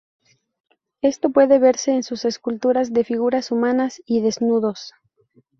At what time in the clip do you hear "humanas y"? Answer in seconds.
3.51-4.21